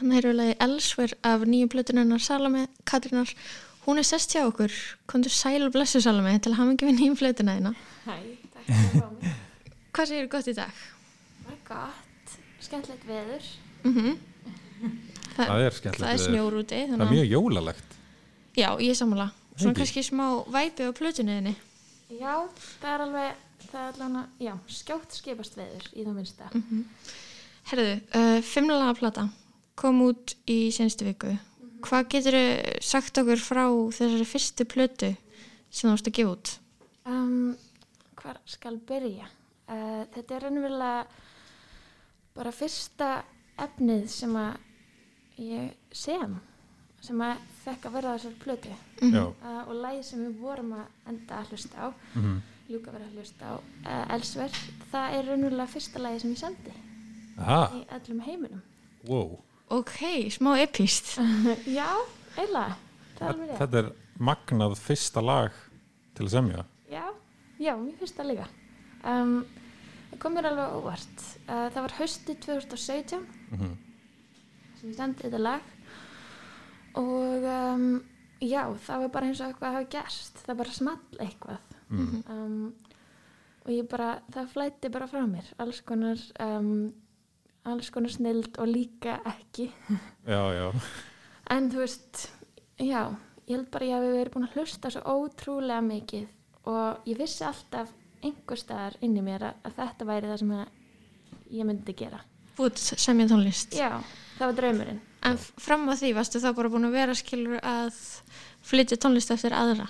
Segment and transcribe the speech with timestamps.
[0.00, 3.30] hann er alveg elsver af nýju plötunarnar Salome Katrínar
[3.86, 4.72] hún er sest hjá okkur
[5.10, 7.72] komdu sæl og blessu Salome til að hafa ekki við nýjum plötuna þína
[8.06, 8.16] Hæ,
[8.54, 9.34] takk fyrir að mig.
[9.94, 10.82] hvað segir gott í dag?
[11.44, 12.34] Bara gott,
[12.64, 13.48] skemmtilegt veður.
[13.84, 14.12] Mm
[15.36, 16.26] það, Það er skemmtilegt það er veður.
[16.28, 17.96] snjór úti Það er mjög jólalegt.
[18.56, 19.28] já, ég er sammála
[19.60, 21.54] svona kannski smá væpi á plötunni þinni
[22.20, 22.34] Já,
[22.80, 26.48] það er alveg, það er alveg, já, skjótt skipast veður í það minnsta.
[27.70, 29.26] Herðu, uh, fimmlega plata
[29.80, 31.32] kom út í senstu viku
[31.86, 32.36] hvað getur
[32.84, 33.64] sagt okkur frá
[33.96, 35.14] þessari fyrstu plötu
[35.70, 36.50] sem þú varst að gefa út?
[37.08, 37.56] Um,
[38.20, 39.28] hvar skal byrja?
[39.70, 41.06] Uh, þetta er raunverulega
[42.36, 43.08] bara fyrsta
[43.60, 46.36] efnið sem að ég sem,
[47.00, 48.76] sem að fekk að vera á þessari plötu.
[49.00, 49.24] Já.
[49.24, 52.40] Uh, og lagi sem við vorum að enda að hlusta á, Mhm.
[52.70, 54.50] ljúka verið að hlusta á, uh, Elsver,
[54.92, 56.74] það er raunverulega fyrsta lagi sem ég sendi
[57.38, 58.62] Aha, í öllum heiminum.
[59.08, 59.38] wow.
[59.70, 59.96] Ok,
[60.34, 61.12] smá epíst
[61.78, 61.86] Já,
[62.36, 62.76] eiginlega,
[63.18, 63.58] það er alveg rétt.
[63.60, 63.90] Þetta er
[64.30, 65.58] magnað fyrsta lag
[66.18, 66.64] til að semja.
[66.90, 67.04] Já,
[67.62, 68.48] já, mér það líka.
[69.06, 69.34] Um,
[70.10, 71.22] það kom mér alveg óvart.
[71.46, 73.70] Uh, það var hausti 2017 Mhm.
[74.80, 75.62] sem ég sendi þetta lag
[76.98, 77.86] og um,
[78.42, 80.42] já, það var bara eins og eitthvað hafi gerst.
[80.46, 81.58] Það bara small eitthvað.
[81.90, 82.22] Mhm.
[82.30, 82.74] Um,
[83.64, 85.46] og ég bara, það flætti bara frá mér.
[85.60, 86.92] Alls konar, um,
[87.68, 89.70] alls konar snild og líka ekki.
[90.26, 90.66] Já, já.
[91.50, 92.26] En þú veist,
[92.78, 93.02] já,
[93.48, 96.26] ég held bara ég hafi verið búin að hlusta svo ótrúlega mikið
[96.70, 100.56] og ég vissi alltaf einhver staðar inn í mér að, að þetta væri það sem
[100.56, 102.20] að ég myndi gera.
[102.58, 103.94] Búið semja tónlist Já,
[104.36, 105.00] það var draumurinn.
[105.24, 107.96] En fram á því varstu þá bara búin að vera skilur að
[108.64, 109.88] flytja tónlist eftir aðra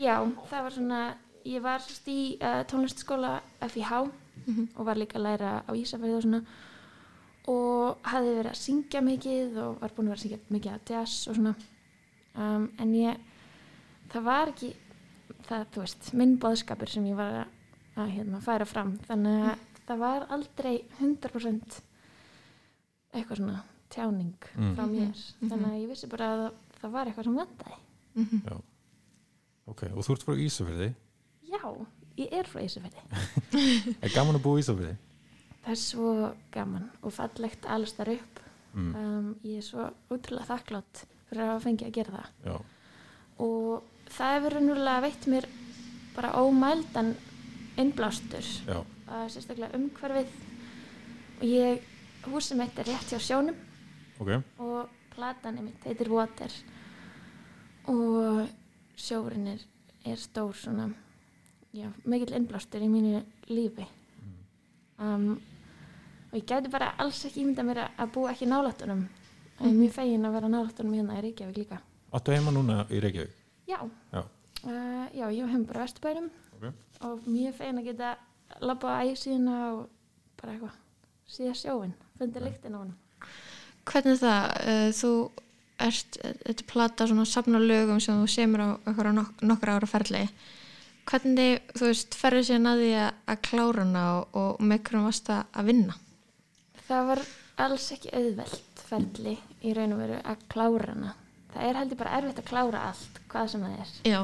[0.00, 0.18] Já,
[0.50, 1.00] það var svona,
[1.46, 3.92] ég var í uh, tónlistskóla FIH
[4.74, 6.40] og var líka að læra á Ísafærið og svona
[7.50, 10.92] og hafði verið að syngja mikið og var búin að vera að syngja mikið að
[10.94, 11.54] jazz og svona
[12.40, 13.20] um, en ég,
[14.14, 14.70] það var ekki
[15.48, 17.52] það, þú veist, minn boðskapur sem ég var að,
[18.00, 21.80] að hérna, færa fram þannig að það var aldrei 100%
[23.14, 23.60] eitthvað svona
[23.94, 24.72] tjáning Mm.
[24.74, 27.76] frá mér þannig að ég vissi bara að það, það var eitthvað sem vandaði
[28.48, 28.56] já.
[29.66, 30.86] Ok, og þú ert frá Ísafirði.
[31.48, 31.60] Já,
[32.20, 33.04] ég er frá Ísafirði.
[34.04, 34.94] Er gaman að búa í Ísafirði?
[35.64, 36.10] Það er svo
[36.52, 38.40] gaman og fallegt alls þar upp.
[38.74, 38.94] Mm.
[39.00, 42.32] Um, ég er svo útrúlega þakklátt fyrir að hafa fengið að gera það.
[42.44, 42.56] Já.
[43.44, 45.46] Og það hefur raunverulega veitt mér
[46.14, 47.14] bara ómældan
[47.80, 48.82] innblástur, uh,
[49.32, 50.34] sérstaklega umhverfið.
[51.40, 51.86] Og ég,
[52.28, 53.56] húsið mitt er rétt hjá sjónum
[54.20, 54.30] Ok.
[54.62, 56.52] og platan er mitt heitir Water.
[57.90, 58.44] Og
[58.96, 59.64] sjórin er,
[60.06, 60.90] er stór svona,
[61.74, 63.86] já, mikill innblástur í mínu lífi.
[64.98, 65.40] um,
[66.34, 69.04] og ég gæti bara alls ekki ímynda mér að- búa ekki nálættunum
[69.60, 71.78] en er mjög fegin að vera nálættunum hérna í Reykjavík líka
[72.12, 73.30] Áttu heima núna í Reykjavík?
[73.68, 73.78] já,
[74.12, 74.20] Já.
[74.66, 76.72] uh, já ég hef bara á Vesturbænum Ok.
[77.02, 78.16] og mjög fegin að geta
[78.60, 79.88] labba á ægisíðuna og
[80.42, 80.74] bara eitthvað
[81.28, 82.94] síða sjóin, fundi lyktin á hann
[83.84, 84.44] Hvernig er það?
[84.64, 85.30] Uh, þú
[85.78, 90.28] ert, þetta plata svona safna lögum sem þú semur á nok nokkra ára ferli
[91.04, 95.26] Hvernig, þú veist, ferður síðan að því að, klára hana og, og með hverjum varst
[95.28, 95.94] það að vinna?
[96.88, 97.20] Það var
[97.64, 101.12] alls ekki auðvelt ferli í raun og veru að klára hana.
[101.54, 103.92] Það er heldur bara erfitt að klára allt hvað sem það er.
[104.10, 104.20] Já,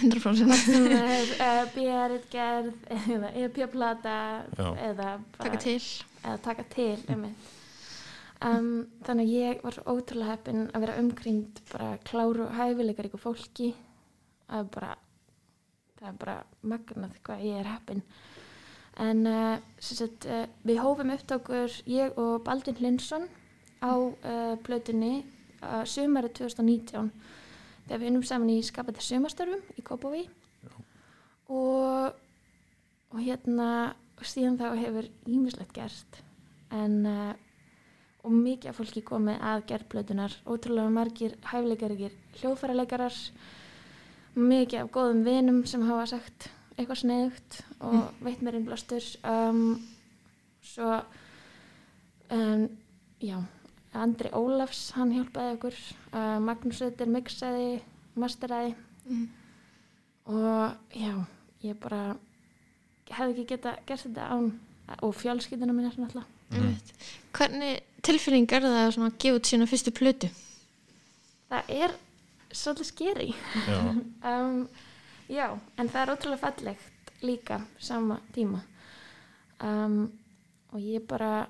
[0.00, 2.72] 100% sem það er uh, björðgerð
[3.14, 4.16] eða EP-plata
[4.56, 4.68] Já.
[4.88, 5.78] eða bara Taka til.
[6.24, 7.50] eða taka til einmitt.
[8.46, 8.70] um,
[9.04, 13.72] þannig að ég var ótrúlega heppin að vera umkringd bara kláru og hæfileikar ykkur fólki
[14.50, 14.94] að bara
[16.00, 18.00] það er bara magnað hvað ég er heppin
[19.00, 23.28] en uh, sagt, uh, við hófum upptökur ég og Baldvin Linsson
[23.80, 25.22] á uh, plötunni
[25.62, 27.12] uh, sumari 2019
[27.86, 30.26] þegar við unnum saman í skapandi sumarstörfum í Kópaví
[31.50, 32.18] og
[33.10, 33.70] og hérna
[34.20, 36.20] og síðan þá hefur ímislegt gerst.
[36.70, 37.32] En uh,
[38.20, 43.16] og mikið af fólki komið að gerðblötunar ótrúlega margir hæfleikarikir hljóðfæraleikarar.
[44.36, 46.50] Mikið af góðum vinum sem hafa sagt
[46.80, 47.56] eitthvað sneiðugt
[47.86, 49.78] og veitt mér innblástur um,
[50.64, 51.00] svo
[52.34, 52.66] um,
[53.22, 53.38] já
[54.00, 55.78] Andri Ólafs, hann hjálpaði okkur
[56.14, 57.80] uh, Magnús Öttir mixaði
[58.14, 58.76] masteraði.
[60.30, 61.14] Og já,
[61.66, 62.14] ég bara
[63.10, 64.52] hefði ekki geta gert þetta án
[65.02, 66.94] og fjölskylduna mín er náttúrulega Einmitt.
[67.34, 70.30] Hvernig tilfinning er það að svona gefa út sína fyrstu plötu?
[71.50, 71.96] það er
[72.50, 73.28] svolítið skeri
[74.30, 74.62] um,
[75.30, 75.46] já,
[75.78, 78.60] en það er ótrúlega fallegt líka sama tíma
[79.62, 80.04] um,
[80.72, 81.48] og ég bara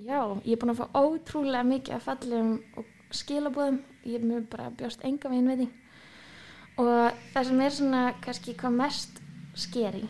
[0.00, 3.80] Já, ég er búin að fá ótrúlega mikið að fallegum og skilabóðum.
[4.08, 5.66] Ég er mjög bara bjóst enga veginn við því.
[6.80, 9.20] Og það sem er svona kannski hvað mest
[9.60, 10.06] skeri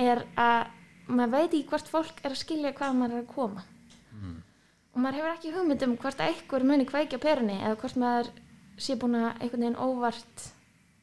[0.00, 0.72] er að
[1.10, 3.64] maður veit ekki hvort fólk er að skilja hvað maður er að koma.
[4.90, 8.00] Og maður hefur ekki hugmynd um hvort að einhver muni kveikja á perunni eða hvort
[8.02, 8.32] maður
[8.80, 10.46] sé búin að einhvern veginn óvart,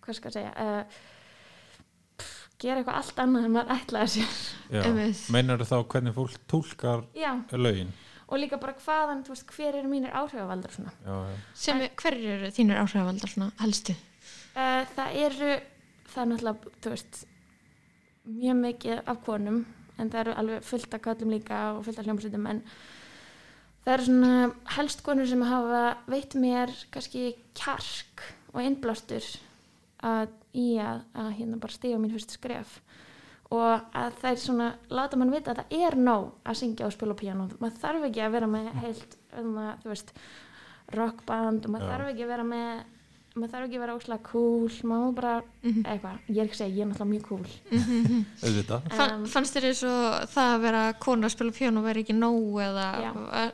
[0.08, 0.98] hvað skal ég segja, uh,
[2.18, 5.24] pff, gera eitthvað allt annað en maður ætlaði sér.
[5.36, 7.92] Meinar þá hvernig fólk tólkar Já, lögin?
[8.28, 10.92] og líka bara hvaðan, þú veist, hver eru mínir áhrifavaldar svona.
[11.06, 11.40] Já, já.
[11.56, 13.96] sem er, hverjir eru þínir áhrifavaldar svona helstu?
[14.58, 15.52] Uh, það eru,
[16.12, 17.22] það er náttúrulega, þú veist,
[18.28, 19.62] mjög mikið af konum,
[19.98, 22.64] en það eru alveg fullt af kallum líka og fullt af hljómsveitum, en
[23.86, 24.34] það eru svona
[24.76, 29.24] helst konur sem hafa veitt mér kannski kjark og innblástur
[30.06, 30.28] að
[30.58, 32.80] í að, að hérna bara stiga mín fyrstu skref
[33.48, 33.64] og
[33.96, 37.16] að það er svona, láta mann vita að það er nóg að syngja og spila
[37.16, 40.14] á píanó maður þarf ekki að vera með heilt um, þú veist,
[40.98, 41.92] rockband og maður Já.
[41.96, 42.86] þarf ekki að vera með
[43.38, 45.34] maður þarf ekki að vera óslega cool maður má bara,
[45.64, 47.48] eitthvað, ég er ekki að segja ég er náttúrulega mjög cool
[48.48, 48.88] Auðvitað.
[48.98, 52.02] Fann, Um, fannst þér eins og það að vera kona að spila pjón og vera
[52.04, 52.88] ekki nóg eða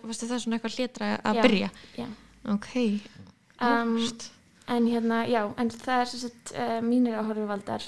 [0.07, 1.44] varstu það svona eitthvað hlitra að Já.
[1.45, 1.69] byrja?
[2.00, 2.07] Já.
[2.54, 4.25] Ok, um, áhugavert.
[4.68, 7.83] En hérna, já, en það er sem sagt uh, mínir áhörfuvaldar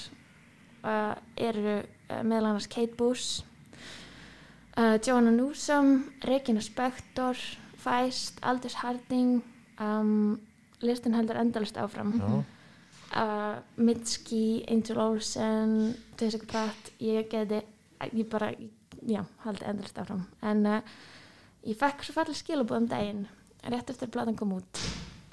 [0.84, 2.94] uh, eru uh, meðal annars Kate
[4.76, 7.36] uh, Joanna Newsom Regina Spektor
[7.80, 9.42] Feist, Aldous Harding
[9.80, 10.40] um,
[10.82, 12.12] listin heldur endalist áfram.
[12.18, 12.44] Já.
[13.22, 17.62] uh, Mitski, Angel Olsen Jessica Pratt ég geti,
[18.12, 18.50] ég bara
[19.06, 20.26] já, haldi endalist áfram.
[20.42, 20.80] En uh,
[21.66, 23.26] ég fekk svo falleg skilabóð um daginn
[23.66, 24.82] rétt eftir að platan kom út.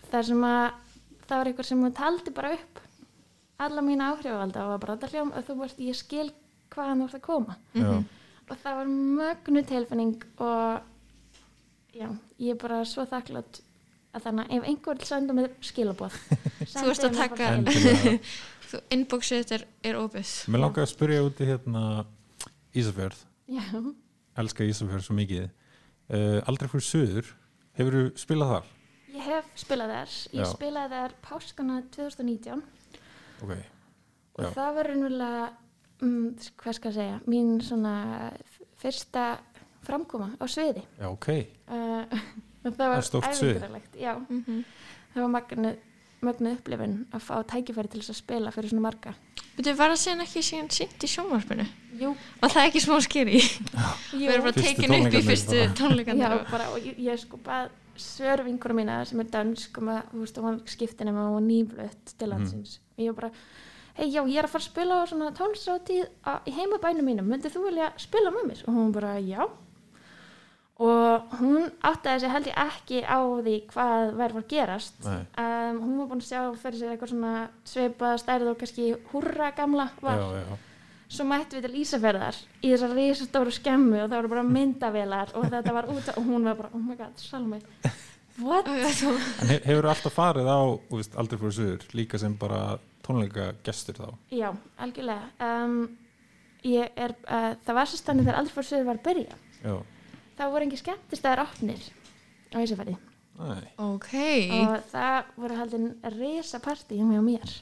[0.10, 0.83] Þar sem að
[1.28, 2.80] það var eitthvað sem hún taldi bara upp
[3.64, 6.30] alla mína áhrifavalda og var bara þetta hljóm og þú veist ég skil
[6.74, 7.92] hvaðan þú ert að koma Já.
[8.50, 8.90] og það var
[9.20, 10.90] mögnu tilfinning og
[11.94, 12.08] já,
[12.42, 13.62] ég er bara svo þakklátt
[14.14, 16.18] að þannig að ef einhver vil senda mér skilabóð
[16.74, 17.54] Þú ert að taka-
[18.96, 20.30] inboxið þetta er, er opið.
[20.50, 21.82] Mér langar að spyrja út í hérna
[22.74, 23.20] Ísafjörð.
[23.54, 23.64] já,
[24.42, 25.44] Elska Ísafjörð svo mikið.
[26.10, 27.28] Uh, aldrei fyrir söður.
[27.78, 28.72] Hefur þú spilað þar?
[29.14, 30.50] Ég hef spilað þar ég Já.
[30.54, 32.64] spilaði þar páskana 2019
[33.44, 33.52] Ok.
[34.38, 34.50] og Já.
[34.56, 35.44] það var raunverulega
[36.02, 37.96] um, hvað skal ég segja, mín svona
[38.42, 39.26] f- fyrsta
[39.84, 41.28] framkoma á sviði Já, ok.
[41.74, 42.20] uh,
[42.64, 43.58] það var stórt svið.
[43.58, 44.64] ævintýralegt, já, Mm
[45.14, 45.72] það var magnu
[46.24, 49.12] mögnu upplifun að fá tækifæri til þess að spila fyrir svona marga
[49.54, 51.66] Betur, var það síðan ekki síðan sýnt í sjónvarpinu?
[52.00, 52.10] Jú,
[52.42, 53.42] Og það er ekki smá skeri?
[54.18, 55.76] Við erum bara Fyrstu tekin upp í tónleikarnir fyrstu bara.
[55.78, 56.24] tónleikarnir.
[56.26, 57.70] Já, og- bara, og ég, ég sko bað
[58.00, 61.46] svör vinkura mína sem er dansk og maður, þú veist, hún skiptin ef hún var
[61.46, 62.80] nýflutt til landsins.
[62.98, 63.32] Og ég var bara,
[63.98, 66.08] hei, já, ég er að fara að spila á svona tónlistátíð
[66.50, 68.64] í heimabænum mínum, myndið þú vilja spila með mér?
[68.68, 69.46] Og hún bara, já.
[70.84, 74.96] Og hún áttaði sig held ég ekki á því hvað væri að gerast.
[75.06, 77.34] Um, hún var búin að sjá fyrir sér eitthvað svona
[77.70, 80.58] svipað stærð og kannski húrra gamla var Já, já.
[81.14, 85.46] Svo mættum við til Ísafjörðar í þessar risastóru skemmu og það voru bara myndavélar og
[85.54, 87.60] þetta var út og hún var bara, oh my god, Salmi
[88.42, 88.66] what?
[88.66, 89.18] Þú-
[89.50, 94.08] he hefur alltaf farið á, þú aldrei fyrir söður, líka sem bara tónleika gestur þá?
[94.34, 94.50] Já,
[94.82, 95.76] algjörlega um,
[96.66, 99.76] ég er, uh, það var svo stannir þegar aldrei fór söður var að byrja Já.
[100.40, 101.84] þá voru engin skemmtistæðar opnir
[102.54, 102.96] á Ísafjörði
[103.34, 103.64] Nei.
[103.82, 104.10] Ok.
[104.54, 107.54] og það voru haldin risa partí hjá mig og mér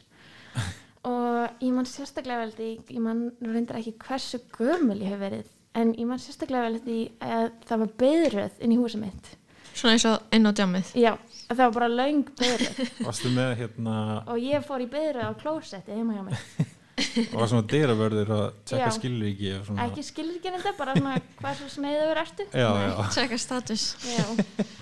[1.08, 5.48] og ég man sérstaklega vel því ég man reyndar ekki hversu gömul ég hef verið
[5.79, 9.31] en ég man sérstaklega vel því að það var beðröð inn í húsið mitt.
[9.72, 10.91] Svona eins og inn á djammið.
[11.00, 11.13] já,
[11.48, 11.89] að það var bara
[13.08, 13.96] Varstu með hérna,
[14.27, 16.46] og ég fór í beðröð á klósetti heima hjá mig
[17.31, 19.86] og var svona dyravörður að tjekka ekki svona...
[19.88, 22.50] ekki skilur ekki þetta, bara svona hvað svo sneiður ertu.
[23.15, 23.88] Tjekka status.
[24.05, 24.27] já,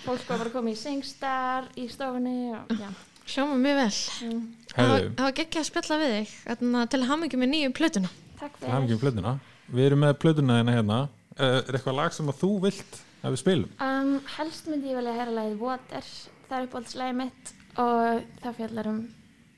[0.03, 2.89] fólk var bara komið í singstar í stofunni og já
[3.29, 3.93] Hljóma mjög vel.
[4.29, 4.41] mm,
[4.73, 8.09] Það var ekki að spjalla við þig þarna, til að hafa mikið með nýju plötuna.
[8.39, 9.39] takk fyrir.
[9.69, 10.99] Við erum með plötuna hérna hérna.
[11.39, 13.69] Er er eitthvað lag sem að þú vilt að við spilum?
[13.85, 16.07] um, helst myndi ég velja að heyra lagið Water
[16.49, 18.99] það er uppáhaldslægi mitt og það fjallar um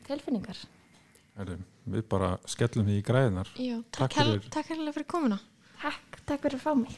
[0.08, 0.60] tilfinningar
[1.38, 1.58] Herðu,
[1.96, 3.48] við bara skellum því í græðinar.
[3.56, 4.50] Já, Takk takk, hel, fyrir.
[4.52, 5.40] takk hérlega fyrir komuna.
[5.82, 6.98] takk, takk fyrir að fá mig